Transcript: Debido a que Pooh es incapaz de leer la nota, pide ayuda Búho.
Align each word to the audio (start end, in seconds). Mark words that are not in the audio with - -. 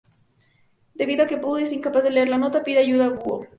Debido 0.99 1.21
a 1.23 1.27
que 1.27 1.37
Pooh 1.41 1.57
es 1.57 1.71
incapaz 1.77 2.03
de 2.03 2.09
leer 2.09 2.27
la 2.27 2.39
nota, 2.39 2.63
pide 2.63 2.79
ayuda 2.79 3.09
Búho. 3.09 3.45